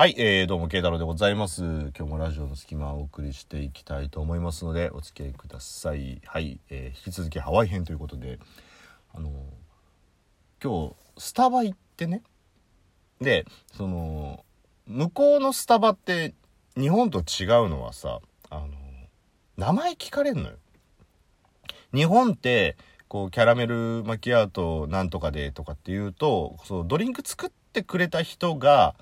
[0.00, 1.60] はい、えー、どうも、慶太郎でございます。
[1.64, 6.22] 今日もラジオの隙間をお送りしていきたいと思いますので、お付き合いください。
[6.24, 8.38] はい、えー、引き続きハワイ編ということで、
[9.12, 9.32] あのー
[10.62, 12.22] 今日、スタバ行ってね、
[13.20, 13.44] で、
[13.76, 14.44] その、
[14.86, 16.32] 向こうのスタバって、
[16.76, 18.20] 日本と違うのはさ、
[18.50, 18.70] あのー
[19.56, 20.58] 名前聞かれんのよ。
[21.92, 22.76] 日本って、
[23.08, 28.94] こう、キャラメルマキアートなんとかでとかっていうと、そう、ドリンク作ってくれた人が、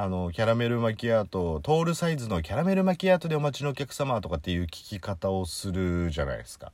[0.00, 6.70] あの、キャラメルマキアート、トールサイズのキャラメルマキアートでお待ちのお客様とかっていう聞き方をするじゃないですか。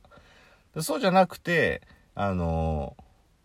[0.79, 1.81] そうじゃなくて、
[2.13, 2.95] あの、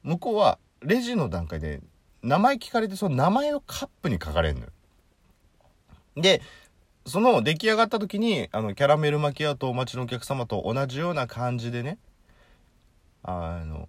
[0.02, 1.80] 向こうはレジの段階で
[2.22, 4.66] 名前聞かれて、その名前をカップに書かれるのよ。
[6.14, 6.42] で、
[7.06, 11.96] その出来上がった時に、あの、キャラメルマキアートお待ちのお客様と同じような感じでね、
[13.22, 13.88] あの、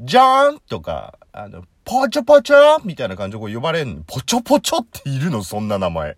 [0.00, 2.84] じゃーんとか、あの、ポチョポチョ？
[2.84, 4.02] みたいな感じでこう呼ばれんの。
[4.04, 5.44] ポチョポチョっているの？
[5.44, 6.16] そんな名前。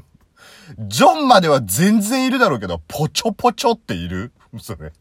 [0.88, 4.32] ジョンまでは全然いるだろうけど、ポチョポチョっている？
[4.58, 4.92] それ。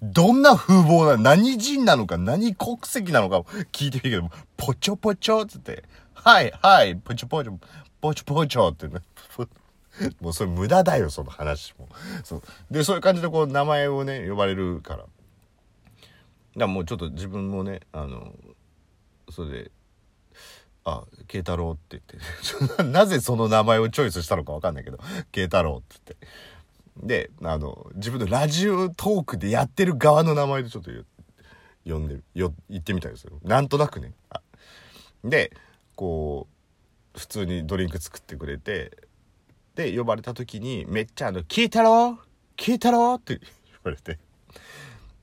[0.00, 3.40] どんな風貌な、何人なのか、何国籍なのか
[3.72, 7.58] 聞いてみるけど、ポチョポチョっつって、はい、はい、ポチョポチョ、
[8.00, 9.00] ポチョポチョってね。
[10.22, 11.88] もうそれ無駄だよ、その話も。
[12.24, 12.42] そう。
[12.70, 15.00] で、そういう感じでこう名前をね、呼ばれるから。
[15.00, 15.08] だか
[16.54, 18.32] らもうちょっと自分もね、あの、
[19.32, 19.70] それで、
[20.84, 24.98] あ、慶太郎って言って、 なぜその名前をチョイスしたのかわかんないけど、
[25.30, 26.26] 慶太郎って言って。
[27.06, 30.90] で、あの、自分のラジオトークでやってる側の名前でちょっと
[31.84, 33.38] 呼んで、よ、言ってみたいですよ。
[33.42, 34.12] なんとなくね。
[35.24, 35.52] で、
[35.96, 36.48] こ
[37.14, 38.96] う、普通にドリンク作ってくれて、
[39.74, 42.18] で、呼ばれた時に、めっちゃあの、聞いたろ
[42.56, 43.48] 聞いたろって言
[43.84, 44.18] われて。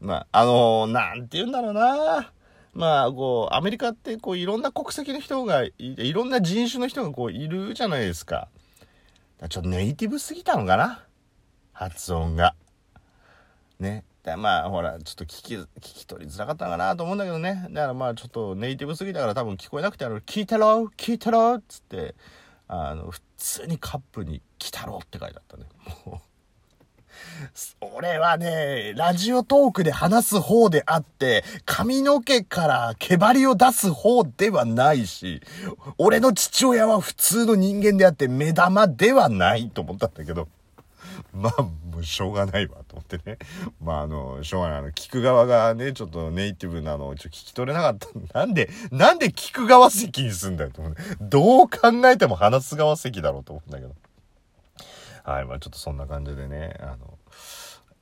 [0.02, 2.32] まあ、あのなんて言うんだろうな。
[2.80, 8.48] まあ、こう、アメリカって、こう、いろんな国籍の人がい、いろんな人種の人がこう、いるじゃないですか。
[9.38, 11.04] だかちょっとネイティブすぎたのかな？
[11.74, 12.56] 発音が。
[13.82, 14.06] ね。
[14.24, 17.68] でまあ、ほら、ちょっと聞き、聞き取りづらかったのかなと思うんだけどね。
[17.72, 22.16] だからまあ、ちょっとネイティブすぎたから多分聞こえなくて、あの、聞いたろ聞いたろっつって、
[22.70, 25.66] あの、普通にカップに、来たろって書いてあったね。
[26.06, 26.29] もう。
[27.82, 35.42] 俺はね、ラジオトークで話す方であって、髪の毛から毛張りを出す方ではないし、
[35.98, 40.48] 俺の父親は普通の人間であって目玉ではないと思ったんだけど、
[41.34, 43.38] まあ、もうしょうがないわと思ってね。
[43.82, 44.80] まあ、あの、しょうがない。
[44.80, 48.40] あの、聞く側がね、ちょっとネイティブなのをちょ聞き取れなかった。
[48.40, 50.98] なんで、なんで聞く側席にすんだよと思う、ね。
[51.22, 53.94] どう考えても話す側席だろうと思うんだけど。
[55.24, 57.18] はい、まあちょっとそんな感じでね、あの、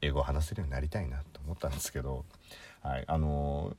[0.01, 2.25] 英語を話せるようになりたいなと思ったんですけど、
[2.83, 3.75] はい、あの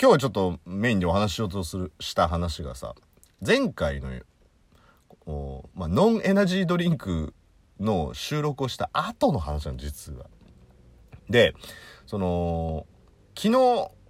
[0.00, 2.94] 今日はちょっとメインでお話ししようとする、した話がさ、
[3.46, 4.10] 前回の、
[5.26, 7.34] おまあ、ノンエナジードリンク
[7.78, 10.26] の収録をした後の話なの、実は。
[11.28, 11.54] で、
[12.06, 12.86] その、
[13.36, 13.50] 昨日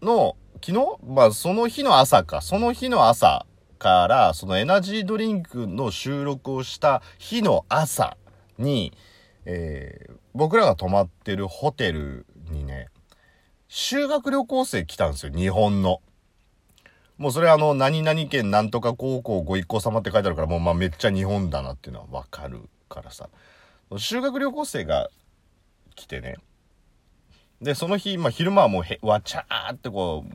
[0.03, 0.75] の、昨日？
[1.05, 3.47] まあその日の朝か、その日の朝
[3.79, 8.17] から、そのエナジードリンクの収録をした日の朝
[8.59, 8.93] に、
[9.45, 12.89] えー僕らが泊まってるホテルにね、
[13.69, 16.03] 修学旅行生来たんですよ、日本の。
[17.17, 23.31] もうそれあの、何々県なんとか高校ご一行様って書いてあるから、もうまあめっちゃ日本だなっていうのはわかるからさ。
[23.97, 25.09] 修学旅行生が
[25.95, 26.37] 来てね。
[27.63, 30.35] で、その日、まあ昼間はもうへ、わちゃーってこう、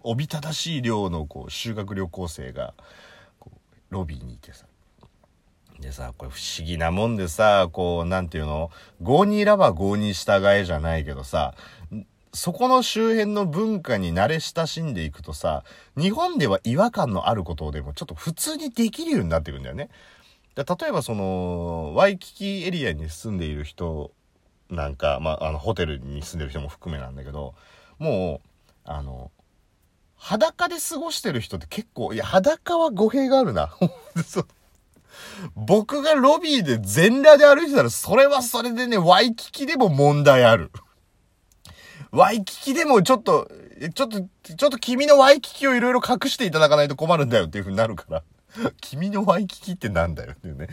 [0.00, 2.72] おびただしい量のこう、修学旅行生が、
[3.90, 4.64] ロビーにいてさ。
[5.82, 8.70] でさ、これ不思議なもんでさ、こう、なんていうの
[9.02, 11.54] ?5 にいらば5に従えじゃないけどさ、
[12.32, 15.64] そこの周辺の文化に慣れ親しんでいくとさ、
[15.98, 19.90] 日本では違和感のあることでもちょっと普通にできるようになってくるんだよね。
[20.54, 24.12] で例えばその、ワイキキエリアに住んでいる人
[24.70, 27.54] なんか、まあ、あの、ホテルに住んでる人も含めなんだけど、
[27.98, 28.48] もう、
[28.84, 29.30] あの、
[30.16, 33.74] 裸で過ごしてる人って結構、いや、裸は語弊があるな。
[35.54, 40.70] 僕がロビーで全裸で歩いてたら、それはそれでね、ワイキキでも問題ある。
[42.10, 43.50] ワイキキでもちょっと、
[43.94, 48.22] ちょっと、ちょっと君のワイキキをいろいろ隠していただかないと困るんだよっていう風になるから。
[48.80, 50.68] 君のワイキキってなんだよっていうね。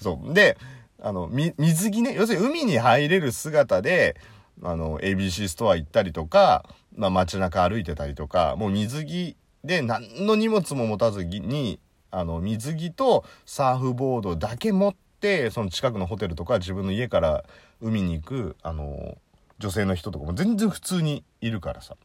[0.00, 0.34] そう。
[0.34, 0.58] で、
[1.02, 4.16] あの、水着ね、要するに海に入れる姿で、
[4.62, 6.64] あの、ABC ストア行ったりとか、
[6.96, 11.80] まあ街中歩いてたりとか、もう水着で何の荷物も持たずに、
[12.14, 17.44] あの、水着とサーフボードだけ持って、その近くのホテルとか自分の家から
[17.80, 19.18] 海に行く、あの、
[19.58, 21.96] 女性の人とかも全然普通にいるからさ。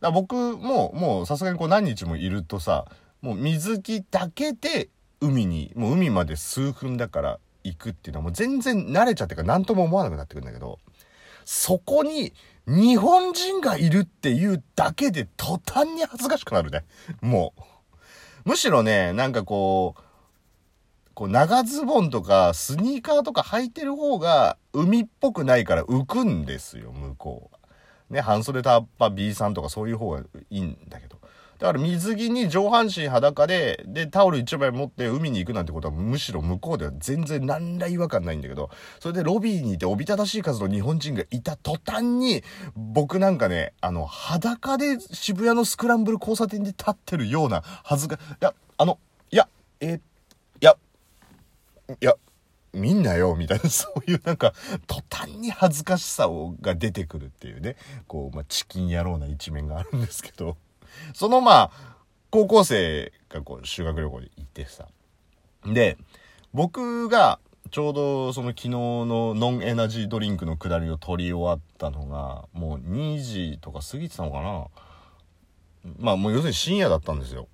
[0.00, 2.86] だら僕も、もうさすがにこう何日もいるとさ、
[3.22, 4.88] もう水着だけで
[5.20, 10.78] 海に、もう海まで数分だから行くっていうのはもう全然慣れちゃってから何とも思わなくなってくるんだけど、
[11.44, 12.32] そこに
[12.66, 16.84] 日本人がいるっていうだけで途端に恥ずかしくなるね。
[17.20, 17.62] もう。
[18.50, 20.02] むしろね、なんかこう、
[21.14, 27.60] こう長ズボンとかスニーカーとか履いてる方が海っぽくないから浮くんですよ、向こうは。
[28.10, 31.20] ね、半袖タッパ B さんとかそういう方がいいんだけど。
[31.60, 42.42] だから水着に上半身裸で、で、タオル一枚持って海に行くなんてことはむしろ向こうでは全然何ら違和感ないんだけど、それでロビーにいておびただしい数の日本人がいた途端に、
[42.74, 48.98] 僕なんかね、あの、裸で渋谷のスクランブル交差点で立ってるようなはずが、いや、あの、
[49.30, 49.46] いや、
[49.80, 50.00] えー、い
[50.62, 50.76] や、
[52.00, 52.14] いや、
[52.72, 54.54] 見んなよ、みたいな、 そういうなんか、
[54.86, 57.76] 途端に恥ずかしさをが出てくるっていうね、
[58.06, 60.56] こう、まあ、チキン野郎な一面があるんですけど、
[61.14, 61.70] そのまあ、
[62.30, 64.86] 高校生がこう、修学旅行で行ってさ。
[65.66, 65.96] で、
[66.52, 67.38] 僕が、
[67.70, 74.66] ちょうどその昨日のノンエナジードリンクの下りを取り終わったのが、もう2時とか過ぎてたのかな
[75.98, 77.46] まあもう要するに深夜だったんですよ。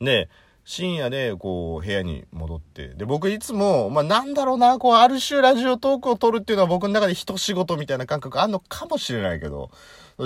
[0.00, 0.28] で、
[0.66, 9.70] 深夜でこう部屋に戻って、で、僕いつも、まあなんだろうな、こうある種ラジオトークを撮るっていうのは僕の中で一仕事みたいな感覚あんのかもしれないけど、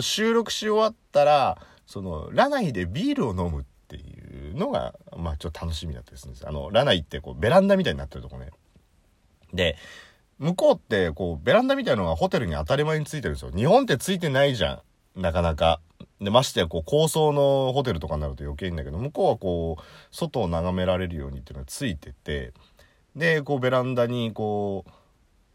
[0.01, 6.49] 収録し終わったら、その、ラナイでビールを飲むっていうのが、まあちょっと楽しみだったりするんです。
[6.49, 8.49] あの、ラナイってこうベランダみたいになってるとこね。
[9.53, 9.77] で、
[10.39, 13.51] 向こうってこうベランダみたいなのがホテルに当たり前についてるんですよ。
[13.55, 14.81] 日本ってついてないじゃん。
[15.17, 15.81] なかなか。
[16.21, 22.53] で、ましてやこう高層のホテルとかになると余計いいんだけど、向こうはこう、外を眺められるようにっていうのがついてて、
[23.17, 24.91] で、こうベランダにこう、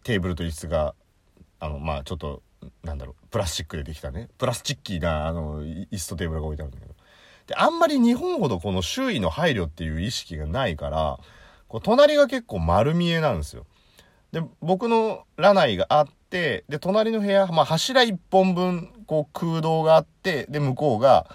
[0.03, 0.95] テーブルと椅子が、
[1.59, 2.41] あの、まあちょっと
[2.83, 6.93] なんだろう、プラスチックでできたね、プラスチッキーな、あの、椅子とテーブルが置いてあるんだけど。
[7.47, 11.19] で、あんまり日本ほどこの周囲の配慮っていう意識がないから、
[11.67, 13.65] こう隣が結構丸見えなんですよ。
[14.31, 21.27] で、僕のラナイがあって、で、隣の部屋、まあ柱一本分、こう空洞があって、で、向こうが、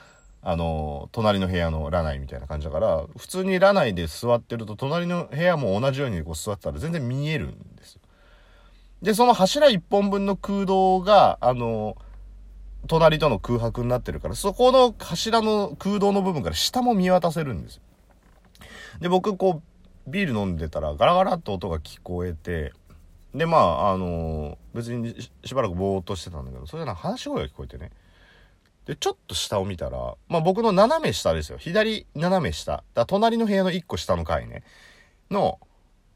[0.43, 8.01] あの、隣の部屋のラナイみたいな感じだから、普通にラナイで座ってると、隣の部屋も同じようにこう座ってたら全然見えるんですよ。
[9.03, 11.97] で、その柱一本分の空洞が、あの、
[12.87, 17.83] 隣との空白になってるから、そこの柱の空洞の部分から下も見渡せるんですよ。
[19.01, 19.63] で、僕、こ
[20.07, 22.73] う、ビール飲んでたらガラガラっと音が聞こえて、
[23.35, 27.91] で、まあ、あの別にしばらくぼーっとしてたんだけど、それな話し声が聞こえてね。
[28.87, 31.59] で、ちょっと下を見たら、まあ僕の斜め下ですよ。
[31.59, 32.83] 左斜め下。
[32.95, 34.65] だ隣の部屋の一個下の階ね。
[35.31, 35.61] の、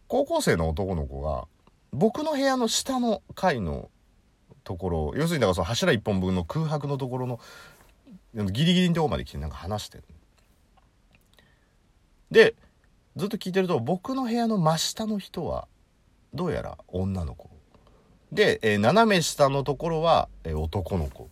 [0.08, 1.46] 高校生の男の子が、
[1.92, 3.90] 僕の部屋の下の階の
[4.64, 7.38] ところ要するにだからその柱一本分の空白のところの
[8.34, 10.04] ギリギリのとこまで来てなんか話してる
[12.30, 12.54] で
[13.14, 15.68] ずっと聞いてると僕の部屋の真下の人は
[16.34, 17.48] どうやら女の子。
[18.32, 21.24] で、えー、斜め下のところは、えー、男の子。
[21.24, 21.26] っ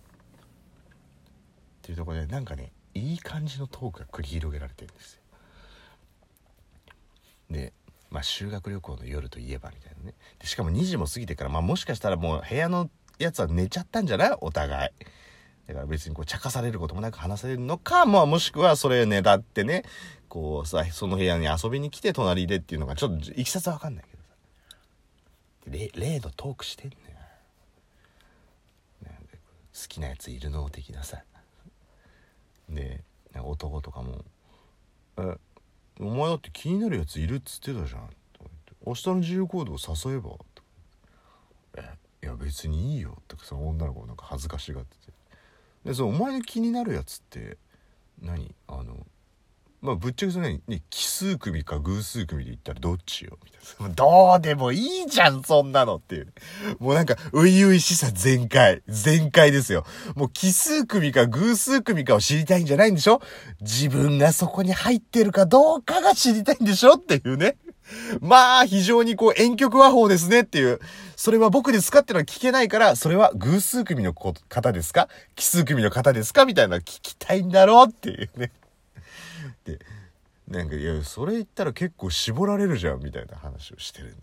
[1.83, 5.23] ていうところでなんかねいい感じのトークが繰り広げられてるんですよ。
[7.51, 7.73] で
[8.11, 10.15] まあ、修学旅行の夜といえばみたいなね。
[10.39, 14.37] でしかも2時も過ぎてから、まあ、もしかしたらもう部屋のやつは寝ちゃったんじゃない？
[14.41, 15.05] お互い。
[15.67, 19.85] だから別にこう茶化されることもなく話されるのか、まあ、もしくはそれねだってね
[20.29, 24.05] こうさその部屋に遊びに来て隣でっていうのがちょっといきさつは分かんない。
[25.67, 26.97] 例のトークしてんね
[29.75, 30.69] 好きなやついるの？
[30.69, 31.23] 的なさ。
[32.69, 33.03] で
[33.35, 34.25] 男とかも
[35.19, 35.37] 「え
[36.01, 40.69] お前だって気になるやついるっつってたじゃん」とか言って「明日の自由行動誘えば」とか
[41.79, 45.13] えいや別にいいよ」ってその女の子なんか恥ずかしがってて。
[45.85, 47.57] でそのお前の気になるやつって
[48.21, 48.55] 何？
[48.69, 49.07] あの
[49.83, 53.95] まあぶっちゃけそれね奇数組か偶数組で言ったらどっちよみたいな。
[53.95, 56.33] どうでもいいじゃん、そんなのっていう。
[56.79, 58.83] もうなんか、ういういしさ全開。
[58.89, 59.85] 全開ですよ。
[60.15, 63.21] もう奇数組か偶数組かを知りたいんじゃないんでしょ？
[63.61, 67.57] 自分がそこに入ってるかどうかが知りたいんでしょっていうね。
[68.21, 70.81] まあ、非常にこう、遠曲和法ですねっていう。
[71.17, 75.09] それは僕ですかってのは聞けないから、それは偶数組の方ですか？
[75.35, 76.45] 奇数組の方ですか？
[76.45, 78.53] みたいな聞きたいんだろうっていうね。
[79.65, 79.79] で
[80.49, 84.17] なんかいやそれ言ったら結構絞られるじゃんみたいな話をしてる。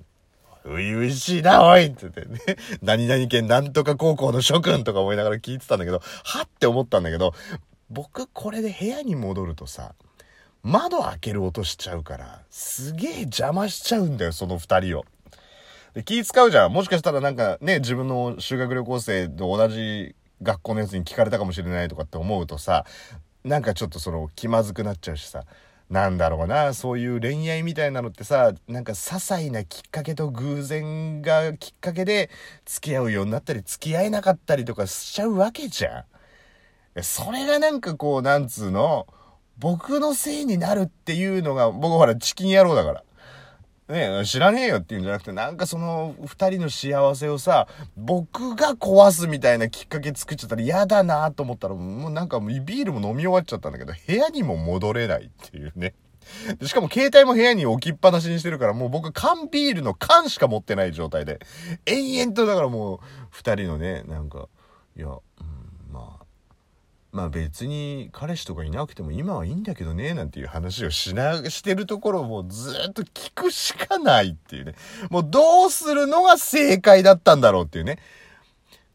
[0.64, 2.58] 初々しいなおいって言ってね。
[2.82, 7.34] 何々県なんとか高校の諸君とか思いながら聞いてたんだけどはって思ったんだけど
[7.90, 9.96] 僕これで部屋に戻るとさ
[10.62, 15.06] 窓開ける音しちゃうからすげえ邪魔しちゃうんだよその二人を。
[15.94, 16.74] で気使うじゃん。
[16.74, 22.86] もしかしたらなんかね自分の修学旅行生と同じ学校のやつに聞かれたかもしれないとかって思うとさ
[23.44, 25.46] なんかちょっとその気まずくなっちゃうしさ
[25.90, 32.30] なんだろうな、そういう恋愛みたいなのってさ、なんか些細なきっかけと偶然がきっかけで
[32.66, 36.06] 付き合うようになったり付き合えなかったりとかしちゃうわけじゃ
[36.96, 37.02] ん。
[37.02, 39.08] それがなんかこう、なんつうの、
[39.58, 43.04] 僕のせいになるっていうのが、僕ほらチキン野郎だから。
[43.90, 47.68] ね知らねえよっていうんじゃなくて、なんかその二人の幸せをさ、
[47.98, 55.94] 僕が壊すみたいなきっかけ作っちゃったら嫌だなと思ったら、もうなんかビールも飲み終わっちゃったんだけど、部屋にも戻れないっていうね。
[56.62, 61.40] しかも携帯も部屋に置きっぱなしにしてるから、もう僕缶ビールの缶しか持ってない状態で、
[61.86, 63.00] 延々とだからもう
[63.32, 64.48] 二人のね、なんか、
[64.96, 65.08] いや、
[67.12, 74.76] まあ別に彼氏とかいなくても今はいいんだけどね、なんていう話をしな、してるところをもうずっと聞くしかないっていうね。
[75.10, 77.98] もうどうするのが正解だったんだろうっていうね。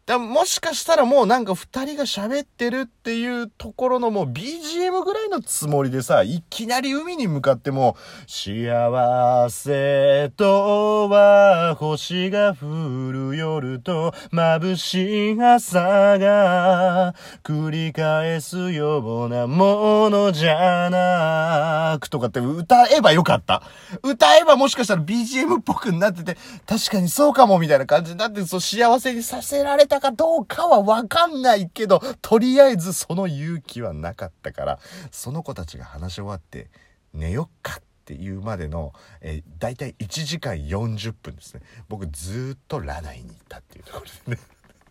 [0.07, 7.97] だもしかしたらもうなんか二人が喋ってるっていうところのもう BGM ぐらいのつもりでさ、いきなり海に向かっても、
[8.27, 23.63] 幸せとは星が降る夜と眩しい朝が繰り返すようなものじゃなくとかって歌えばよかった。
[24.03, 34.79] 歌えばもしかしたら BGM っぽくなってて、確かにそうかもみたいな感じになって、そう幸せにさせられたかどうかはわかんないけど、とりあえずその勇気はなかったから、
[35.11, 36.71] その子たちが話し終わって
[37.13, 41.63] 寝よっかっていうまでの、えー、大体1時間40分ですね。
[41.89, 44.43] 僕ずっとラナイに行ったっていうところでね。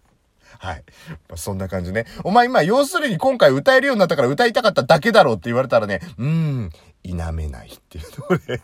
[0.60, 0.84] はい。
[1.30, 2.06] まあ、そんな感じね。
[2.24, 6.70] お前今、要するに今回歌えるようになったから歌いたかっただけだろうって言われたらね、うーん、
[7.04, 8.62] 否めないっていうところで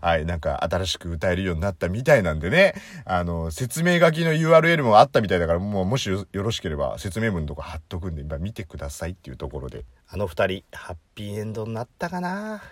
[0.00, 12.62] はい、なんか新しく歌えるようになったみたいなんでね、あの、説明書きの URL もあったみたいだから、もうもしよろしければ説明文のとこ貼っとくんで、今見てくださいっていうところで、あの二人、ハッピーエンドになったかな。